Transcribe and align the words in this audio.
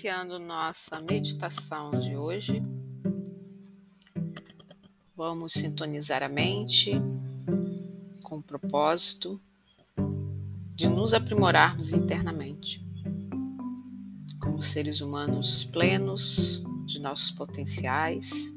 Iniciando 0.00 0.38
nossa 0.38 0.98
meditação 0.98 1.90
de 1.90 2.16
hoje, 2.16 2.62
vamos 5.14 5.52
sintonizar 5.52 6.22
a 6.22 6.28
mente 6.28 6.92
com 8.22 8.38
o 8.38 8.42
propósito 8.42 9.38
de 10.74 10.88
nos 10.88 11.12
aprimorarmos 11.12 11.92
internamente, 11.92 12.82
como 14.40 14.62
seres 14.62 15.02
humanos 15.02 15.66
plenos 15.66 16.62
de 16.86 16.98
nossos 16.98 17.30
potenciais, 17.32 18.56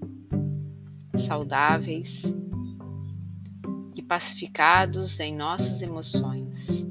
saudáveis 1.18 2.34
e 3.94 4.02
pacificados 4.02 5.20
em 5.20 5.36
nossas 5.36 5.82
emoções. 5.82 6.88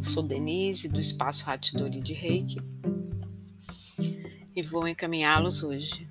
Sou 0.00 0.24
Denise 0.24 0.88
do 0.88 0.98
Espaço 0.98 1.44
Ratidori 1.44 2.00
de 2.00 2.12
Reiki 2.12 2.73
e 4.56 4.62
vou 4.62 4.86
encaminhá-los 4.86 5.62
hoje. 5.64 6.08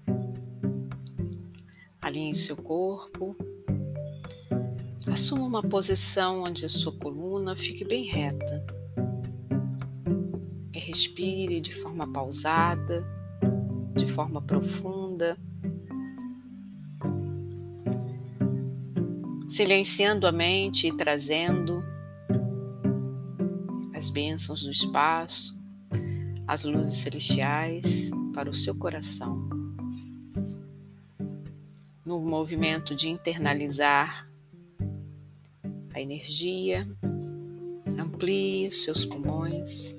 Alinhe 2.02 2.36
seu 2.36 2.58
corpo, 2.58 3.36
assuma 5.08 5.46
uma 5.46 5.64
posição 5.64 6.44
onde 6.44 6.66
a 6.66 6.70
sua 6.70 6.92
coluna 6.92 7.56
fique 7.56 7.86
bem 7.86 8.04
reta. 8.04 8.66
E 10.74 10.80
respire 10.80 11.62
de 11.62 11.74
forma 11.74 12.06
pausada, 12.12 13.06
de 13.96 14.06
forma 14.08 14.42
profunda. 14.42 15.38
Silenciando 19.48 20.28
a 20.28 20.32
mente 20.32 20.88
e 20.88 20.98
trazendo 20.98 21.82
as 23.94 24.10
bênçãos 24.10 24.62
do 24.64 24.72
espaço, 24.72 25.58
as 26.45 26.66
luzes 26.66 26.98
celestiais 26.98 28.12
para 28.34 28.50
o 28.50 28.53
seu 28.53 28.76
coração. 28.76 29.48
No 32.06 32.20
movimento 32.20 32.95
de 32.95 33.09
internalizar 33.09 34.30
a 35.94 36.02
energia, 36.02 36.88
amplie 37.98 38.67
os 38.67 38.84
seus 38.84 39.06
pulmões. 39.06 39.95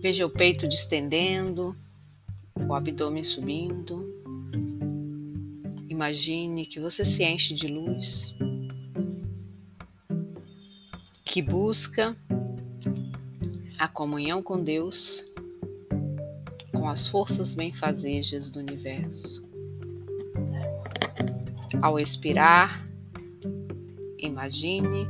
Veja 0.00 0.24
o 0.24 0.30
peito 0.30 0.68
distendendo, 0.68 1.76
o 2.56 2.74
abdômen 2.74 3.24
subindo. 3.24 4.08
Imagine 5.88 6.66
que 6.66 6.78
você 6.78 7.04
se 7.04 7.24
enche 7.24 7.54
de 7.54 7.66
luz 7.66 8.36
que 11.30 11.40
busca 11.40 12.16
a 13.80 13.88
comunhão 13.88 14.42
com 14.42 14.62
Deus, 14.62 15.24
com 16.70 16.86
as 16.86 17.08
forças 17.08 17.54
benfazejas 17.54 18.50
do 18.50 18.58
universo. 18.58 19.42
Ao 21.80 21.98
expirar, 21.98 22.86
imagine 24.18 25.08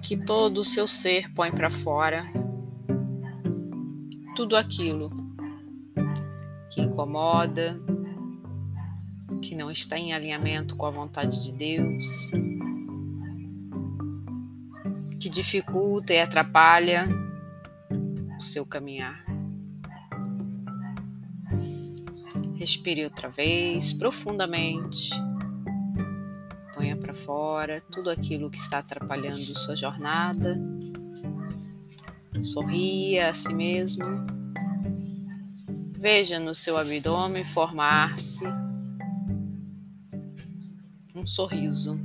que 0.00 0.16
todo 0.16 0.58
o 0.58 0.64
seu 0.64 0.86
ser 0.86 1.28
põe 1.34 1.50
para 1.50 1.70
fora 1.70 2.24
tudo 4.36 4.56
aquilo 4.56 5.10
que 6.70 6.80
incomoda, 6.82 7.80
que 9.42 9.56
não 9.56 9.72
está 9.72 9.98
em 9.98 10.12
alinhamento 10.12 10.76
com 10.76 10.86
a 10.86 10.90
vontade 10.90 11.42
de 11.42 11.50
Deus 11.50 12.30
que 15.26 15.30
dificulta 15.30 16.14
e 16.14 16.20
atrapalha 16.20 17.04
o 18.38 18.40
seu 18.40 18.64
caminhar. 18.64 19.24
Respire 22.54 23.02
outra 23.02 23.28
vez 23.28 23.92
profundamente. 23.92 25.10
Ponha 26.72 26.96
para 26.96 27.12
fora 27.12 27.82
tudo 27.90 28.08
aquilo 28.08 28.48
que 28.48 28.56
está 28.56 28.78
atrapalhando 28.78 29.52
sua 29.58 29.74
jornada. 29.74 30.56
Sorria 32.40 33.30
a 33.30 33.34
si 33.34 33.52
mesmo. 33.52 34.04
Veja 35.98 36.38
no 36.38 36.54
seu 36.54 36.78
abdômen 36.78 37.44
formar-se 37.44 38.44
um 41.12 41.26
sorriso 41.26 41.98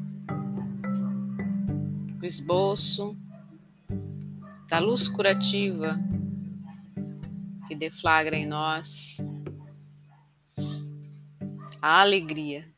o 2.22 2.26
esboço 2.26 3.18
da 4.70 4.80
luz 4.80 5.08
curativa 5.08 6.00
que 7.68 7.76
deflagra 7.76 8.36
em 8.38 8.46
nós 8.46 9.18
a 11.82 12.02
alegria 12.02 12.72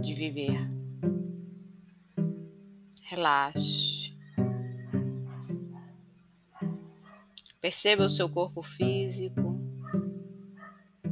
de 0.00 0.12
viver. 0.14 0.70
Relaxe. 3.04 4.14
Perceba 7.60 8.04
o 8.04 8.08
seu 8.08 8.28
corpo 8.28 8.62
físico 8.62 9.58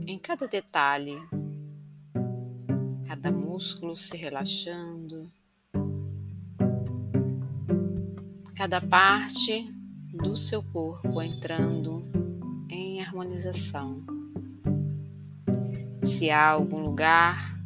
em 0.06 0.18
cada 0.18 0.46
detalhe, 0.46 1.16
cada 3.06 3.30
músculo 3.30 3.96
se 3.96 4.16
relaxando 4.16 5.09
cada 8.60 8.78
parte 8.78 9.74
do 10.12 10.36
seu 10.36 10.62
corpo 10.62 11.22
entrando 11.22 12.04
em 12.68 13.00
harmonização. 13.00 14.04
Se 16.04 16.28
há 16.28 16.46
algum 16.50 16.84
lugar 16.84 17.58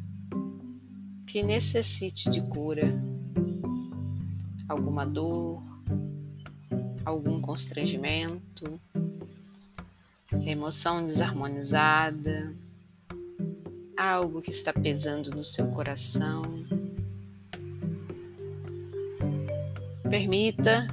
que 1.26 1.42
necessite 1.42 2.30
de 2.30 2.40
cura, 2.42 2.94
alguma 4.68 5.04
dor, 5.04 5.60
algum 7.04 7.40
constrangimento, 7.40 8.80
emoção 10.46 11.04
desarmonizada, 11.04 12.54
algo 13.96 14.40
que 14.40 14.52
está 14.52 14.72
pesando 14.72 15.32
no 15.32 15.42
seu 15.42 15.72
coração, 15.72 16.63
Permita 20.14 20.86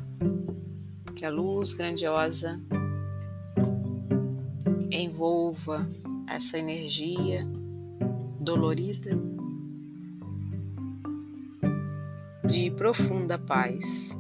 que 1.16 1.24
a 1.24 1.30
luz 1.30 1.74
grandiosa 1.74 2.59
envolva 4.90 5.88
essa 6.28 6.58
energia 6.58 7.46
dolorida 8.40 9.12
de 12.44 12.72
profunda 12.72 13.38
paz. 13.38 14.18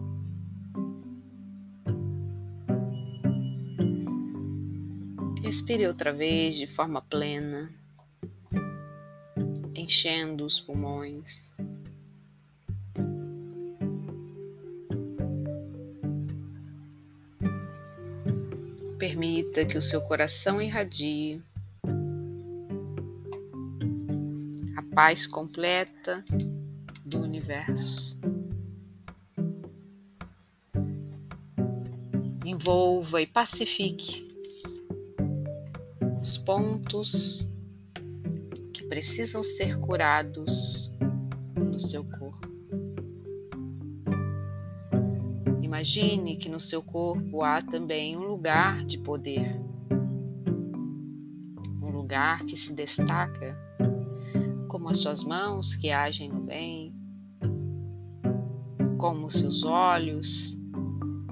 Respire 5.41 5.87
outra 5.87 6.13
vez 6.13 6.55
de 6.55 6.67
forma 6.67 7.01
plena, 7.01 7.73
enchendo 9.73 10.45
os 10.45 10.59
pulmões. 10.59 11.55
Permita 19.01 19.65
que 19.65 19.79
o 19.79 19.81
seu 19.81 19.99
coração 19.99 20.61
irradie 20.61 21.41
a 24.77 24.83
paz 24.93 25.25
completa 25.25 26.23
do 27.03 27.19
universo. 27.19 28.15
Envolva 32.45 33.19
e 33.23 33.25
pacifique 33.25 34.27
os 36.21 36.37
pontos 36.37 37.49
que 38.71 38.83
precisam 38.83 39.41
ser 39.41 39.79
curados 39.79 40.90
Imagine 45.81 46.35
que 46.35 46.47
no 46.47 46.59
seu 46.59 46.83
corpo 46.83 47.41
há 47.41 47.59
também 47.59 48.15
um 48.15 48.27
lugar 48.27 48.85
de 48.85 48.99
poder, 48.99 49.59
um 51.81 51.89
lugar 51.89 52.45
que 52.45 52.55
se 52.55 52.71
destaca, 52.71 53.57
como 54.67 54.89
as 54.89 54.99
suas 54.99 55.23
mãos 55.23 55.75
que 55.75 55.89
agem 55.89 56.29
no 56.29 56.41
bem, 56.41 56.93
como 58.99 59.25
os 59.25 59.33
seus 59.33 59.63
olhos 59.63 60.55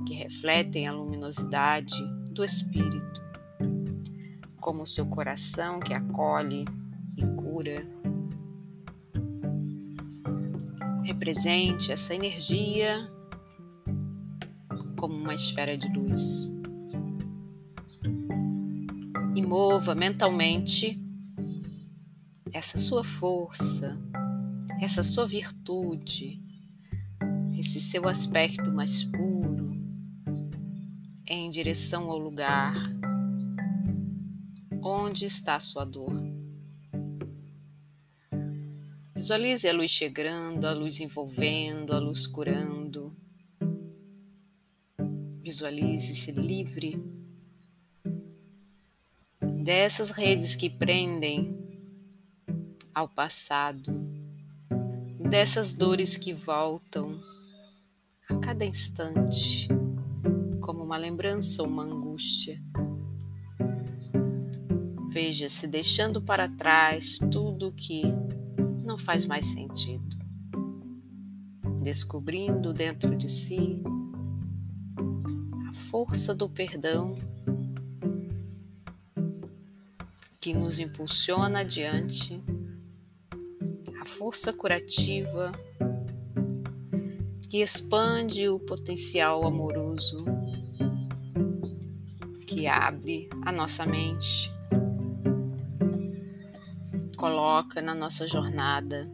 que 0.08 0.16
refletem 0.16 0.88
a 0.88 0.94
luminosidade 0.94 1.94
do 2.32 2.44
Espírito, 2.44 3.22
como 4.60 4.82
o 4.82 4.88
seu 4.88 5.06
coração 5.12 5.80
que 5.80 5.94
acolhe 5.94 6.66
e 7.16 7.24
cura. 7.40 7.88
Represente 11.04 11.92
essa 11.92 12.16
energia 12.16 13.19
como 15.10 15.22
uma 15.24 15.34
esfera 15.34 15.76
de 15.76 15.88
luz. 15.90 16.54
E 19.36 19.42
mova 19.42 19.96
mentalmente 19.96 21.02
essa 22.54 22.78
sua 22.78 23.04
força, 23.04 24.00
essa 24.80 25.02
sua 25.02 25.26
virtude, 25.26 26.40
esse 27.58 27.82
seu 27.82 28.08
aspecto 28.08 28.72
mais 28.72 29.04
puro 29.04 29.76
em 31.28 31.50
direção 31.50 32.10
ao 32.10 32.20
lugar 32.20 32.76
onde 34.82 35.26
está 35.26 35.56
a 35.56 35.60
sua 35.60 35.86
dor. 35.86 36.14
Visualize 39.16 39.68
a 39.68 39.74
luz 39.74 39.90
chegando, 39.90 40.66
a 40.66 40.72
luz 40.72 41.02
envolvendo, 41.02 41.94
a 41.94 42.00
luz 42.00 42.28
curando. 42.28 43.19
Visualize-se 45.50 46.32
livre 46.32 47.04
dessas 49.42 50.12
redes 50.12 50.56
que 50.56 50.70
prendem 50.70 51.58
ao 52.94 53.10
passado, 53.10 53.92
dessas 55.28 55.74
dores 55.74 56.16
que 56.16 56.34
voltam 56.34 57.20
a 58.30 58.38
cada 58.38 58.64
instante, 58.64 59.68
como 60.62 60.84
uma 60.84 60.98
lembrança 60.98 61.64
ou 61.64 61.68
uma 61.68 61.84
angústia. 61.84 62.62
Veja-se 65.10 65.66
deixando 65.66 66.22
para 66.22 66.48
trás 66.48 67.18
tudo 67.32 67.72
que 67.72 68.04
não 68.84 69.00
faz 69.00 69.26
mais 69.26 69.46
sentido. 69.46 70.16
Descobrindo 71.82 72.72
dentro 72.72 73.18
de 73.18 73.28
si 73.28 73.82
força 75.90 76.34
do 76.34 76.48
perdão 76.48 77.16
que 80.40 80.54
nos 80.54 80.80
impulsiona 80.80 81.60
adiante, 81.62 82.44
a 84.00 84.06
força 84.06 84.54
curativa 84.54 85.52
que 87.50 87.62
expande 87.62 88.48
o 88.48 88.60
potencial 88.60 89.46
amoroso, 89.46 90.24
que 92.46 92.68
abre 92.68 93.28
a 93.44 93.52
nossa 93.52 93.86
mente 93.86 94.52
coloca 97.20 97.82
na 97.82 97.94
nossa 97.94 98.26
jornada 98.26 99.12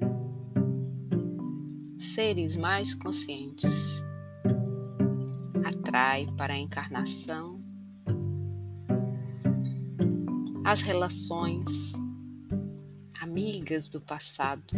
seres 1.98 2.56
mais 2.56 2.94
conscientes, 2.94 4.04
atrai 5.95 6.27
para 6.36 6.53
a 6.53 6.57
encarnação. 6.57 7.63
As 10.65 10.81
relações 10.81 11.94
amigas 13.21 13.89
do 13.89 14.01
passado, 14.01 14.74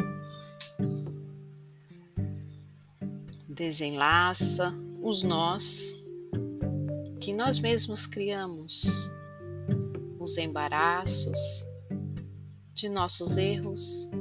desenlaça 3.49 4.71
os 5.01 5.23
nós 5.23 5.99
que 7.19 7.33
nós 7.33 7.57
mesmos 7.57 8.05
criamos, 8.05 8.85
os 10.19 10.37
embaraços 10.37 11.39
de 12.75 12.87
nossos 12.89 13.37
erros 13.37 14.11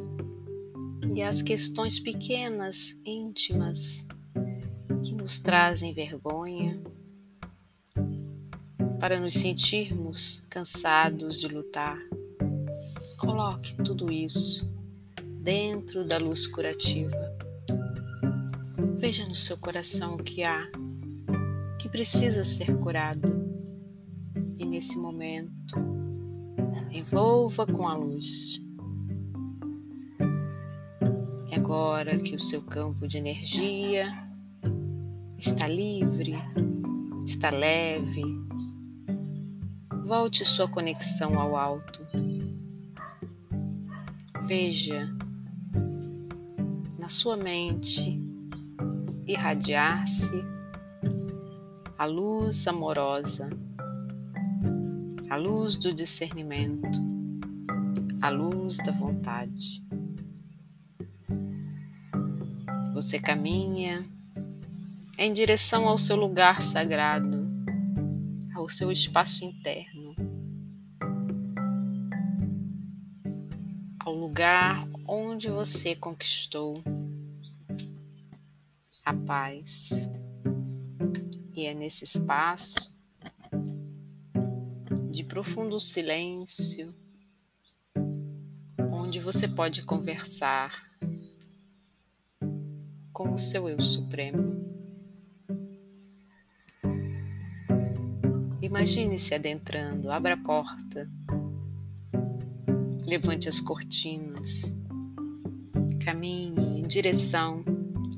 e 1.15 1.23
as 1.23 1.43
questões 1.43 2.01
pequenas, 2.01 2.99
íntimas, 3.05 4.06
nos 5.27 5.41
trazem 5.41 5.93
vergonha, 5.93 6.81
para 9.01 9.19
nos 9.19 9.35
sentirmos 9.35 10.45
cansados 10.49 11.41
de 11.41 11.49
lutar. 11.49 11.99
Coloque 13.19 13.75
tudo 13.75 14.13
isso 14.13 14.73
dentro 15.43 16.07
da 16.07 16.17
luz 16.17 16.47
curativa. 16.47 17.37
Veja 19.01 19.27
no 19.27 19.35
seu 19.35 19.59
coração 19.59 20.15
o 20.15 20.23
que 20.23 20.45
há, 20.45 20.65
que 21.81 21.89
precisa 21.89 22.45
ser 22.45 22.79
curado. 22.79 23.29
E 24.57 24.65
nesse 24.65 24.97
momento, 24.97 25.75
envolva 26.89 27.67
com 27.67 27.89
a 27.89 27.97
luz. 27.97 28.61
E 31.53 31.57
agora 31.57 32.17
que 32.17 32.37
o 32.37 32.39
seu 32.39 32.63
campo 32.63 33.09
de 33.09 33.19
energia 33.19 34.26
está 35.39 35.67
livre, 35.69 36.35
está 37.25 37.51
leve, 37.51 38.23
volte 40.05 40.45
sua 40.45 40.69
conexão 40.69 41.39
ao 41.39 41.57
alto. 41.57 42.07
Veja 44.45 45.09
na 46.99 47.09
sua 47.09 47.37
mente 47.37 48.21
irradiar-se 49.27 50.45
a 51.99 52.05
luz 52.05 52.67
amorosa 52.67 53.51
a 55.29 55.35
luz 55.35 55.75
do 55.75 55.93
discernimento, 55.93 57.01
a 58.23 58.31
luz 58.31 58.77
da 58.77 58.93
vontade. 58.93 59.85
Você 62.95 63.19
caminha 63.19 64.09
em 65.19 65.33
direção 65.33 65.89
ao 65.89 65.97
seu 65.97 66.15
lugar 66.15 66.61
sagrado, 66.61 67.49
ao 68.55 68.69
seu 68.69 68.93
espaço 68.93 69.47
interno, 69.47 70.15
ao 73.99 74.15
lugar 74.15 74.87
onde 75.07 75.49
você 75.49 75.97
conquistou 75.97 76.75
a 79.05 79.15
paz. 79.15 80.11
E 81.55 81.65
é 81.65 81.73
nesse 81.73 82.05
espaço 82.05 82.95
de 85.11 85.25
profundo 85.25 85.81
silêncio, 85.81 86.95
onde 88.93 89.19
você 89.19 89.49
pode 89.49 89.83
conversar 89.83 90.85
com 93.15 93.33
o 93.33 93.39
seu 93.39 93.67
eu 93.67 93.81
supremo. 93.81 94.66
Imagine-se 98.67 99.33
adentrando, 99.33 100.11
abra 100.11 100.35
a 100.35 100.37
porta, 100.37 101.09
levante 103.07 103.49
as 103.49 103.61
cortinas, 103.61 104.77
caminhe 106.05 106.81
em 106.81 106.83
direção 106.83 107.65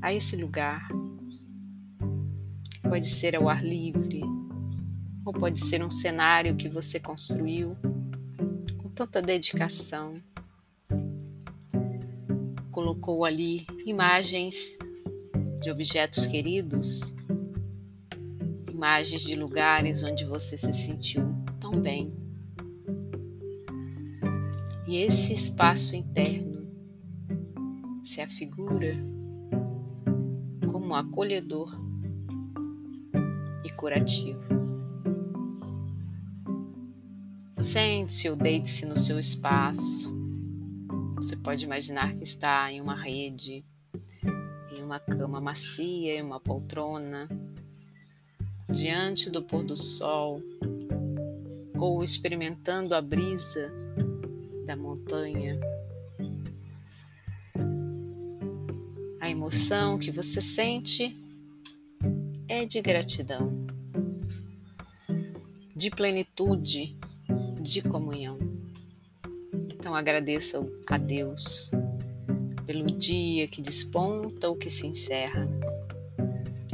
a 0.01 0.11
esse 0.11 0.35
lugar. 0.35 0.89
Pode 2.81 3.07
ser 3.07 3.35
ao 3.35 3.47
ar 3.47 3.63
livre, 3.63 4.23
ou 5.23 5.31
pode 5.31 5.59
ser 5.59 5.83
um 5.83 5.91
cenário 5.91 6.57
que 6.57 6.67
você 6.67 6.99
construiu 6.99 7.77
com 8.79 8.89
tanta 8.89 9.21
dedicação. 9.21 10.19
Colocou 12.71 13.23
ali 13.23 13.67
imagens 13.85 14.79
de 15.61 15.69
objetos 15.69 16.25
queridos, 16.25 17.13
imagens 18.79 19.21
de 19.23 19.35
lugares 19.35 20.03
onde 20.03 20.23
você 20.23 20.57
se 20.57 20.71
sentiu 20.71 21.35
tão 21.59 21.81
bem. 21.81 22.15
E 24.87 24.95
esse 24.95 25.33
espaço 25.33 25.97
interno 25.97 26.65
se 28.05 28.21
afigura 28.21 28.95
como 30.71 30.95
acolhedor 30.95 31.77
e 33.65 33.69
curativo. 33.71 34.39
Sente-se 37.61 38.29
ou 38.29 38.37
deite-se 38.37 38.85
no 38.85 38.95
seu 38.95 39.19
espaço. 39.19 40.09
Você 41.17 41.35
pode 41.35 41.65
imaginar 41.65 42.13
que 42.13 42.23
está 42.23 42.71
em 42.71 42.79
uma 42.79 42.95
rede, 42.95 43.65
em 44.71 44.81
uma 44.81 45.01
cama 45.01 45.41
macia, 45.41 46.17
em 46.17 46.21
uma 46.21 46.39
poltrona, 46.39 47.27
diante 48.71 49.29
do 49.29 49.41
pôr 49.41 49.63
do 49.63 49.75
sol, 49.75 50.41
ou 51.77 52.03
experimentando 52.03 52.93
a 52.93 53.01
brisa 53.01 53.73
da 54.65 54.75
montanha. 54.75 55.59
A 59.19 59.29
emoção 59.29 59.97
que 59.97 60.11
você 60.11 60.41
sente 60.41 61.17
é 62.47 62.65
de 62.65 62.81
gratidão, 62.81 63.65
de 65.75 65.89
plenitude 65.89 66.97
de 67.61 67.81
comunhão. 67.81 68.37
Então 69.73 69.95
agradeça 69.95 70.65
a 70.89 70.97
Deus 70.97 71.71
pelo 72.65 72.85
dia 72.91 73.47
que 73.47 73.61
desponta 73.61 74.49
ou 74.49 74.55
que 74.55 74.69
se 74.69 74.85
encerra, 74.85 75.47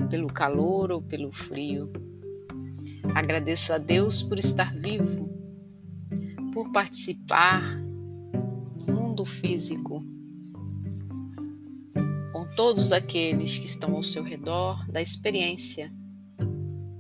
pelo 0.09 0.27
calor 0.27 0.91
ou 0.91 1.01
pelo 1.01 1.31
frio, 1.31 1.91
Agradeça 3.13 3.75
a 3.75 3.77
Deus 3.77 4.21
por 4.21 4.38
estar 4.39 4.74
vivo, 4.75 5.29
por 6.53 6.71
participar 6.71 7.77
no 7.79 8.93
mundo 8.93 9.24
físico, 9.24 10.03
com 12.33 12.45
todos 12.55 12.91
aqueles 12.91 13.57
que 13.57 13.65
estão 13.65 13.95
ao 13.95 14.03
seu 14.03 14.24
redor 14.24 14.85
da 14.91 15.01
experiência 15.01 15.93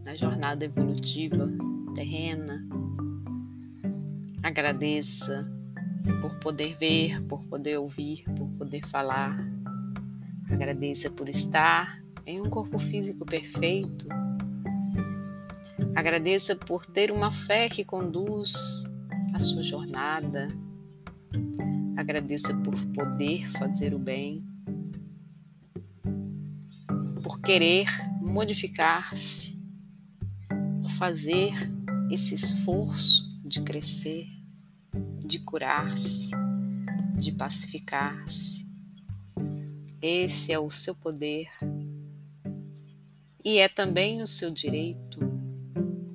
na 0.05 0.15
jornada 0.15 0.63
evolutiva 0.63 1.49
terrena. 1.93 2.65
Agradeça 4.41 5.51
por 6.21 6.39
poder 6.39 6.75
ver, 6.75 7.21
por 7.23 7.43
poder 7.45 7.77
ouvir, 7.77 8.23
por 8.37 8.47
poder 8.51 8.85
falar. 8.85 9.37
Agradeça 10.49 11.09
por 11.09 11.27
estar 11.27 12.04
em 12.25 12.41
um 12.41 12.49
corpo 12.49 12.79
físico 12.79 13.25
perfeito. 13.25 14.07
Agradeça 15.95 16.55
por 16.55 16.85
ter 16.85 17.11
uma 17.11 17.31
fé 17.31 17.69
que 17.69 17.83
conduz 17.83 18.83
a 19.33 19.39
sua 19.39 19.63
jornada. 19.63 20.47
Agradeça 21.97 22.53
por 22.57 22.75
poder 22.87 23.49
fazer 23.51 23.93
o 23.93 23.99
bem, 23.99 24.45
por 27.23 27.39
querer 27.41 27.87
modificar-se, 28.21 29.59
por 30.81 30.91
fazer 30.91 31.53
esse 32.11 32.35
esforço 32.35 33.23
de 33.43 33.61
crescer 33.61 34.35
de 35.25 35.39
curar-se, 35.39 36.29
de 37.17 37.31
pacificar-se. 37.31 38.65
Esse 40.01 40.53
é 40.53 40.59
o 40.59 40.69
seu 40.69 40.93
poder 40.95 41.49
e 43.45 43.59
é 43.59 43.69
também 43.69 44.23
o 44.23 44.25
seu 44.25 44.49
direito 44.49 45.19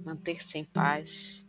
manter-se 0.05 0.59
em 0.59 0.65
paz, 0.65 1.47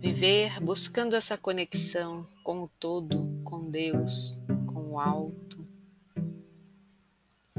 viver 0.00 0.58
buscando 0.58 1.14
essa 1.14 1.36
conexão 1.36 2.26
com 2.42 2.62
o 2.62 2.68
todo, 2.80 3.42
com 3.44 3.70
Deus, 3.70 4.42
com 4.66 4.92
o 4.92 4.98
alto 4.98 5.68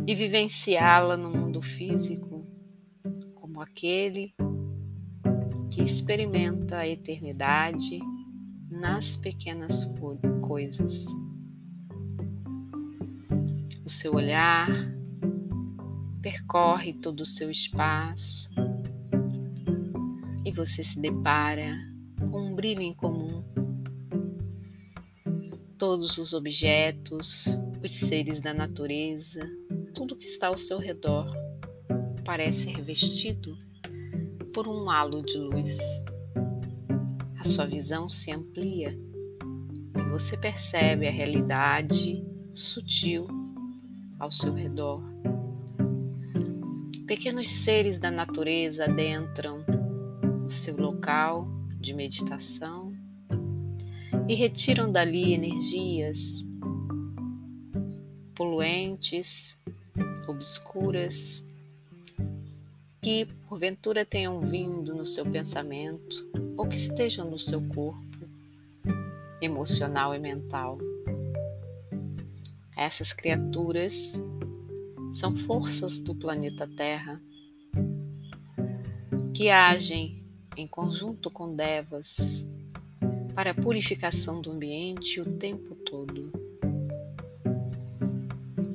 e 0.08 0.16
vivenciá-la 0.16 1.16
no 1.16 1.30
mundo 1.30 1.62
físico 1.62 2.44
como 3.36 3.62
aquele 3.62 4.34
que 5.72 5.84
experimenta 5.84 6.78
a 6.80 6.88
eternidade 6.88 8.00
nas 8.72 9.16
pequenas 9.16 9.86
coisas. 10.42 11.06
O 13.86 13.90
seu 13.90 14.16
olhar 14.16 14.96
percorre 16.26 16.92
todo 16.92 17.22
o 17.22 17.26
seu 17.26 17.52
espaço 17.52 18.50
e 20.44 20.52
você 20.52 20.84
se 20.84 21.00
depara 21.00 21.78
com 22.32 22.50
um 22.50 22.56
brilho 22.56 22.82
em 22.82 22.96
comum. 22.96 23.44
Todos 25.78 26.18
os 26.18 26.34
objetos, 26.34 27.60
os 27.80 27.92
seres 27.92 28.42
da 28.42 28.56
natureza, 28.56 29.40
tudo 29.94 30.16
que 30.16 30.26
está 30.26 30.48
ao 30.48 30.58
seu 30.58 30.80
redor 30.80 31.32
parece 32.26 32.72
revestido 32.72 33.56
por 34.52 34.68
um 34.68 34.90
halo 34.90 35.22
de 35.22 35.38
luz. 35.38 35.78
A 37.38 37.44
sua 37.44 37.68
visão 37.68 38.10
se 38.10 38.32
amplia 38.32 38.98
e 39.96 40.10
você 40.10 40.36
percebe 40.36 41.08
a 41.08 41.12
realidade 41.12 42.26
sutil 42.52 43.28
ao 44.18 44.32
seu 44.32 44.56
redor. 44.56 45.04
Pequenos 47.08 47.48
seres 47.48 48.00
da 48.00 48.10
natureza 48.10 48.86
adentram 48.86 49.64
o 50.44 50.50
seu 50.50 50.76
local 50.76 51.48
de 51.80 51.94
meditação 51.94 52.98
e 54.28 54.34
retiram 54.34 54.92
dali 54.92 55.32
energias 55.32 56.44
poluentes, 58.34 59.62
obscuras 60.28 61.46
que 63.04 63.28
porventura 63.48 64.04
tenham 64.04 64.42
vindo 64.42 64.96
no 64.96 65.06
seu 65.06 65.26
pensamento 65.28 66.28
ou 66.58 66.68
que 66.68 66.76
estejam 66.76 67.30
no 67.30 67.38
seu 67.38 67.62
corpo 67.68 68.02
emocional 69.40 70.16
e 70.16 70.18
mental. 70.18 70.80
Essas 72.76 73.14
criaturas 73.14 74.20
são 75.16 75.34
forças 75.34 75.98
do 75.98 76.14
planeta 76.14 76.68
Terra 76.68 77.22
que 79.34 79.50
agem 79.50 80.26
em 80.58 80.68
conjunto 80.68 81.32
com 81.32 81.56
devas 81.56 82.46
para 83.34 83.52
a 83.52 83.54
purificação 83.54 84.42
do 84.42 84.52
ambiente 84.52 85.22
o 85.22 85.38
tempo 85.38 85.74
todo. 85.74 86.34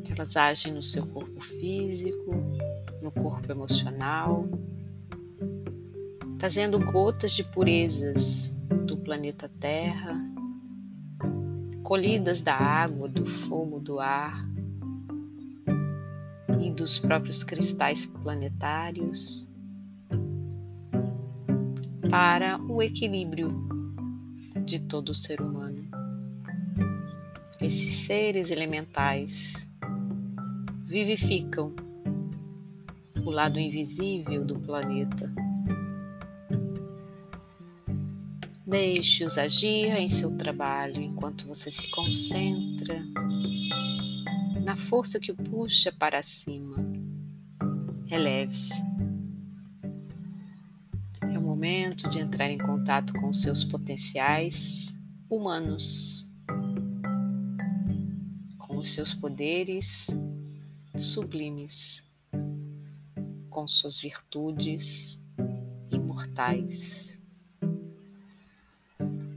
Elas 0.09 0.35
agem 0.35 0.73
no 0.73 0.82
seu 0.82 1.06
corpo 1.09 1.42
físico, 1.42 2.35
no 3.02 3.11
corpo 3.11 3.52
emocional, 3.52 4.49
trazendo 6.38 6.78
gotas 6.78 7.32
de 7.32 7.44
purezas 7.44 8.50
do 8.87 8.97
planeta 8.97 9.47
Terra, 9.61 10.18
colhidas 11.82 12.40
da 12.40 12.54
água, 12.54 13.11
do 13.11 13.26
fogo, 13.26 13.78
do 13.78 14.00
ar 14.00 14.50
e 16.60 16.70
dos 16.70 16.98
próprios 16.98 17.42
cristais 17.42 18.04
planetários, 18.04 19.48
para 22.10 22.60
o 22.62 22.82
equilíbrio 22.82 23.48
de 24.64 24.78
todo 24.80 25.10
o 25.10 25.14
ser 25.14 25.40
humano. 25.40 25.88
Esses 27.60 28.06
seres 28.06 28.50
elementais 28.50 29.70
vivificam 30.84 31.74
o 33.24 33.30
lado 33.30 33.58
invisível 33.58 34.44
do 34.44 34.58
planeta. 34.58 35.32
Deixe-os 38.66 39.38
agir 39.38 39.96
em 39.96 40.08
seu 40.08 40.36
trabalho 40.36 41.00
enquanto 41.00 41.46
você 41.46 41.70
se 41.70 41.88
concentra 41.90 43.04
força 44.80 45.20
que 45.20 45.30
o 45.30 45.37
puxa 45.37 45.92
para 45.92 46.22
cima. 46.22 46.76
Eleve-se. 48.10 48.82
É 51.32 51.38
o 51.38 51.42
momento 51.42 52.08
de 52.08 52.18
entrar 52.18 52.50
em 52.50 52.58
contato 52.58 53.12
com 53.12 53.32
seus 53.32 53.62
potenciais 53.62 54.94
humanos, 55.28 56.28
com 58.58 58.78
os 58.78 58.88
seus 58.88 59.14
poderes 59.14 60.08
sublimes 60.96 62.04
com 63.50 63.66
suas 63.66 63.99
virtudes 63.99 65.20
imortais. 65.90 67.18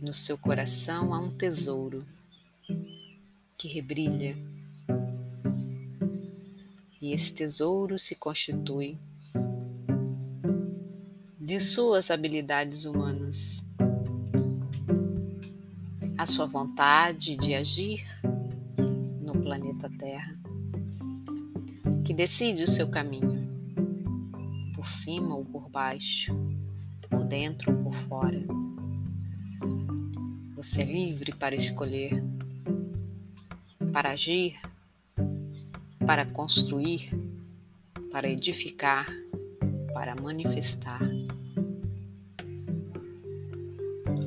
No 0.01 0.13
seu 0.13 0.37
coração 0.37 1.13
há 1.13 1.19
um 1.19 1.31
tesouro 1.31 2.05
que 3.57 3.67
rebrilha, 3.67 4.37
e 7.03 7.11
esse 7.11 7.33
tesouro 7.33 7.99
se 7.99 8.15
constitui 8.15 8.97
de 11.37 11.59
suas 11.59 12.09
habilidades 12.09 12.85
humanas, 12.85 13.61
a 16.17 16.25
sua 16.25 16.45
vontade 16.45 17.35
de 17.35 17.55
agir 17.55 18.05
no 19.19 19.33
planeta 19.41 19.91
Terra, 19.99 20.39
que 22.05 22.13
decide 22.13 22.63
o 22.63 22.69
seu 22.69 22.89
caminho 22.89 23.49
por 24.73 24.87
cima 24.87 25.35
ou 25.35 25.43
por 25.43 25.69
baixo, 25.69 26.33
por 27.09 27.25
dentro 27.25 27.75
ou 27.75 27.83
por 27.83 27.93
fora. 28.07 28.41
Você 30.55 30.83
é 30.83 30.85
livre 30.85 31.33
para 31.33 31.53
escolher, 31.53 32.23
para 33.91 34.11
agir, 34.11 34.57
para 36.05 36.25
construir, 36.25 37.09
para 38.11 38.29
edificar, 38.29 39.07
para 39.93 40.15
manifestar. 40.15 41.01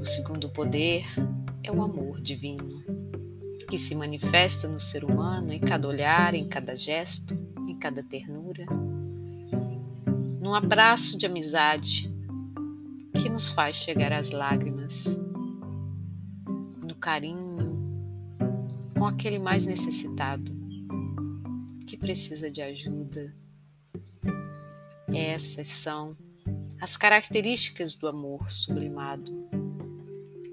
O 0.01 0.05
segundo 0.05 0.49
poder 0.51 1.05
é 1.63 1.71
o 1.73 1.83
amor 1.83 2.21
divino, 2.21 2.85
que 3.69 3.79
se 3.79 3.95
manifesta 3.95 4.69
no 4.69 4.79
ser 4.79 5.05
humano 5.05 5.53
em 5.53 5.61
cada 5.61 5.89
olhar, 5.89 6.35
em 6.35 6.49
cada 6.49 6.77
gesto, 6.77 7.37
em 7.67 7.77
cada 7.77 8.03
ternura 8.03 8.67
num 10.47 10.55
abraço 10.55 11.19
de 11.19 11.27
amizade 11.27 12.09
que 13.21 13.29
nos 13.29 13.51
faz 13.51 13.75
chegar 13.75 14.13
às 14.13 14.31
lágrimas, 14.31 15.19
no 16.81 16.95
carinho 16.95 17.77
com 18.97 19.07
aquele 19.07 19.41
mais 19.41 19.67
necessitado 19.67 20.53
que 21.87 21.97
precisa 21.97 22.51
de 22.51 22.61
ajuda. 22.61 23.35
Essas 25.09 25.69
são 25.69 26.17
as 26.81 26.97
características 26.97 27.97
do 27.97 28.09
amor 28.09 28.51
sublimado 28.51 29.33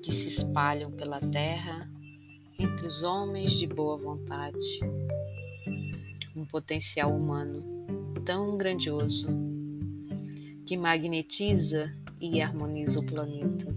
que 0.01 0.11
se 0.11 0.27
espalham 0.27 0.91
pela 0.91 1.19
terra 1.19 1.89
entre 2.59 2.85
os 2.85 3.03
homens 3.03 3.53
de 3.53 3.65
boa 3.65 3.97
vontade. 3.97 4.79
Um 6.35 6.45
potencial 6.45 7.11
humano 7.11 7.63
tão 8.25 8.57
grandioso 8.57 9.27
que 10.65 10.77
magnetiza 10.77 11.95
e 12.19 12.41
harmoniza 12.41 12.99
o 12.99 13.05
planeta. 13.05 13.75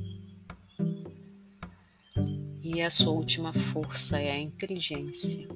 E 2.62 2.80
a 2.80 2.90
sua 2.90 3.12
última 3.12 3.52
força 3.52 4.20
é 4.20 4.32
a 4.32 4.38
inteligência, 4.38 5.48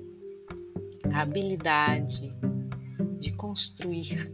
a 1.12 1.22
habilidade 1.22 2.36
de 3.18 3.32
construir, 3.32 4.32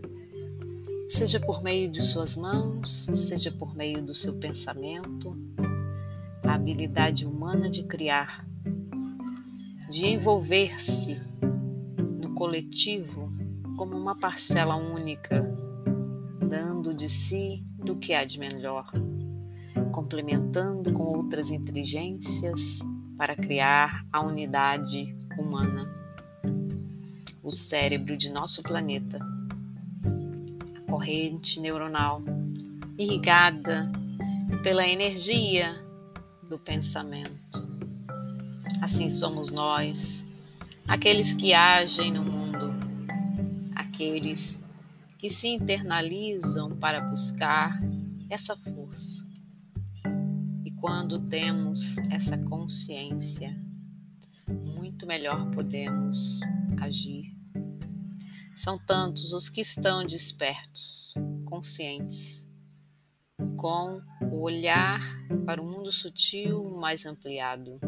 seja 1.09 1.41
por 1.41 1.63
meio 1.63 1.91
de 1.91 2.03
suas 2.03 2.37
mãos, 2.37 3.07
seja 3.15 3.51
por 3.51 3.75
meio 3.75 4.03
do 4.03 4.15
seu 4.15 4.39
pensamento, 4.39 5.37
a 6.45 6.55
habilidade 6.55 7.25
humana 7.27 7.71
de 7.71 7.83
criar, 7.85 8.47
de 9.91 10.07
envolver-se 10.07 11.21
no 12.21 12.35
coletivo 12.35 13.33
como 13.77 13.97
uma 13.97 14.17
parcela 14.17 14.77
única, 14.77 15.43
dando 16.49 16.95
de 16.95 17.09
si 17.09 17.65
do 17.79 17.95
que 17.95 18.15
há 18.15 18.25
de 18.25 18.39
melhor, 18.39 18.93
complementando 19.93 20.93
com 20.93 21.05
outras 21.05 21.51
inteligências 21.51 22.79
para 23.17 23.35
criar 23.35 24.07
a 24.13 24.21
unidade 24.21 25.17
humana 25.39 25.96
o 27.47 27.53
cérebro 27.53 28.17
de 28.17 28.29
nosso 28.29 28.61
planeta. 28.61 29.21
A 30.77 30.91
corrente 30.91 31.61
neuronal 31.61 32.21
irrigada 32.99 33.89
pela 34.65 34.85
energia 34.85 35.73
do 36.49 36.59
pensamento. 36.59 37.65
Assim 38.83 39.09
somos 39.09 39.53
nós, 39.53 40.27
aqueles 40.89 41.35
que 41.35 41.55
agem 41.55 42.13
no 42.13 42.25
mundo, 42.25 42.75
aqueles 43.77 44.61
que 45.17 45.31
se 45.31 45.47
internalizam 45.47 46.77
para 46.77 47.01
buscar 47.01 47.81
essa 48.29 48.57
força. 48.57 49.25
E 50.65 50.73
quando 50.73 51.21
temos 51.21 51.97
essa 52.11 52.37
consciência, 52.37 53.57
muito 54.49 55.07
melhor 55.07 55.49
podemos 55.53 56.41
agir 56.81 57.36
são 58.57 58.79
tantos 58.79 59.35
os 59.35 59.51
que 59.51 59.61
estão 59.61 60.05
despertos, 60.05 61.15
conscientes, 61.45 62.49
com 63.55 64.01
o 64.33 64.41
olhar 64.41 64.99
para 65.45 65.61
o 65.61 65.67
mundo 65.67 65.93
sutil 65.93 66.65
mais 66.65 67.05
ampliado, 67.05 67.79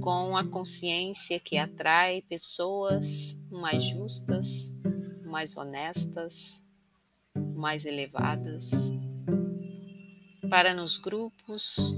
com 0.00 0.34
a 0.34 0.42
consciência 0.42 1.38
que 1.38 1.58
atrai 1.58 2.22
pessoas 2.22 3.38
mais 3.50 3.84
justas, 3.84 4.72
mais 5.26 5.54
honestas, 5.54 6.64
mais 7.54 7.84
elevadas, 7.84 8.70
para 10.48 10.72
nos 10.72 10.96
grupos 10.96 11.94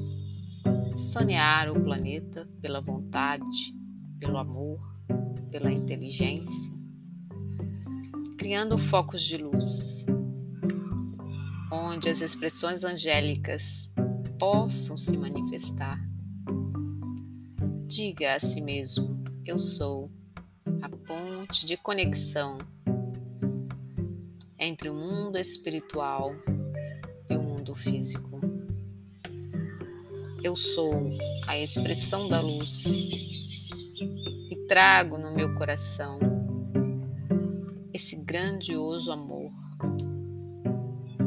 sanear 0.97 1.71
o 1.71 1.81
planeta 1.81 2.49
pela 2.61 2.81
vontade, 2.81 3.77
pelo 4.19 4.39
amor, 4.39 4.81
pela 5.53 5.71
inteligência 5.71 6.82
criando 8.37 8.79
focos 8.79 9.23
de 9.23 9.37
luz, 9.37 10.07
onde 11.71 12.09
as 12.09 12.21
expressões 12.21 12.85
angélicas 12.85 13.91
possam 14.39 14.97
se 14.97 15.17
manifestar. 15.17 15.99
Diga 17.87 18.35
a 18.35 18.41
si 18.41 18.61
mesmo: 18.61 19.23
Eu 19.45 19.59
sou 19.59 20.11
a 20.81 20.89
ponte 20.89 21.67
de 21.67 21.77
conexão 21.77 22.59
entre 24.59 24.89
o 24.89 24.95
mundo 24.95 25.39
espiritual 25.39 26.33
e 27.29 27.37
o 27.37 27.43
mundo 27.43 27.75
físico. 27.75 28.41
Eu 30.43 30.57
sou 30.57 31.07
a 31.47 31.57
expressão 31.57 32.29
da 32.29 32.41
luz 32.41 33.71
e 34.51 34.57
trago 34.67 35.17
no 35.17 35.33
meu 35.33 35.55
coração 35.55 36.32
esse 37.93 38.17
grandioso 38.17 39.13
amor 39.13 39.53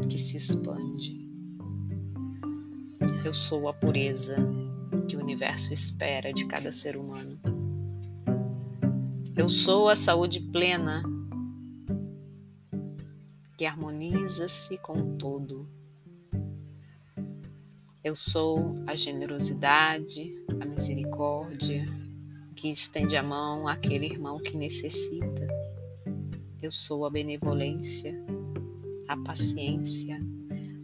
que 0.08 0.18
se 0.18 0.36
expande. 0.36 1.26
Eu 3.24 3.32
sou 3.32 3.68
a 3.68 3.72
pureza 3.72 4.36
que 5.08 5.16
o 5.16 5.20
universo 5.20 5.72
espera 5.72 6.32
de 6.32 6.44
cada 6.46 6.72
ser 6.72 6.96
humano. 6.96 7.38
Eu 9.36 9.48
sou 9.48 9.88
a 9.88 9.94
saúde 9.94 10.40
plena 10.40 11.02
que 13.56 13.64
harmoniza-se 13.64 14.76
com 14.78 14.98
o 15.00 15.16
todo. 15.16 15.68
Eu 18.02 18.14
sou 18.14 18.76
a 18.86 18.94
generosidade, 18.94 20.34
a 20.60 20.64
misericórdia 20.64 21.84
que 22.54 22.70
estende 22.70 23.16
a 23.16 23.22
mão 23.22 23.68
àquele 23.68 24.06
irmão 24.06 24.38
que 24.38 24.56
necessita. 24.56 25.55
Eu 26.62 26.70
sou 26.70 27.04
a 27.04 27.10
benevolência, 27.10 28.18
a 29.06 29.14
paciência, 29.14 30.18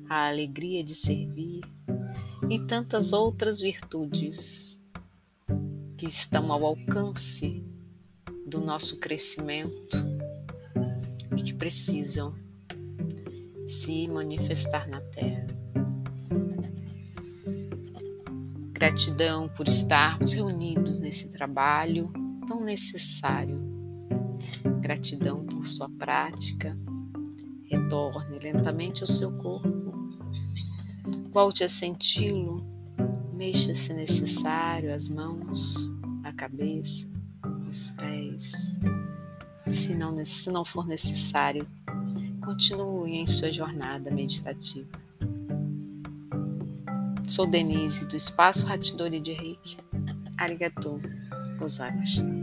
a 0.07 0.29
alegria 0.29 0.85
de 0.85 0.95
servir 0.95 1.63
e 2.51 2.61
tantas 2.61 3.15
outras 3.15 3.59
virtudes 3.59 4.79
que 5.97 6.07
estão 6.07 6.53
ao 6.53 6.67
alcance 6.67 7.65
do 8.47 8.61
nosso 8.61 9.01
crescimento 9.01 9.97
e 11.35 11.43
que 11.43 11.55
precisam 11.55 12.35
se 13.67 14.07
manifestar 14.09 14.87
na 14.89 15.01
Terra. 15.01 15.47
Gratidão 18.73 19.49
por 19.49 19.67
estarmos 19.67 20.35
reunidos 20.35 20.99
nesse 20.99 21.31
trabalho 21.31 22.13
tão 22.47 22.63
necessário 22.63 23.73
Gratidão 24.83 25.47
por 25.47 25.65
sua 25.65 25.89
prática. 25.91 26.77
Retorne 27.67 28.41
lentamente 28.41 29.03
ao 29.03 29.07
seu 29.07 29.39
corpo. 29.39 30.11
Volte 31.33 31.63
a 31.63 31.69
senti-lo. 31.69 32.67
Mexa 33.33 33.77
se 33.77 33.95
necessário 33.95 34.93
as 34.93 35.09
mãos, 35.09 35.89
a 36.25 36.33
cabeça, 36.33 37.09
os 37.69 37.93
pés. 37.93 38.77
Se 39.71 39.95
não, 39.95 40.25
se 40.25 40.51
não 40.51 40.65
for 40.65 40.85
necessário, 40.85 41.65
continue 42.45 43.13
em 43.13 43.27
sua 43.27 43.53
jornada 43.53 44.11
meditativa. 44.11 44.91
Sou 47.29 47.49
Denise 47.49 48.05
do 48.07 48.17
Espaço 48.17 48.67
Ratidori 48.67 49.21
de 49.21 49.33
Reiki. 49.33 49.79
Arigatou 50.37 51.01
gozaimasu. 51.57 52.42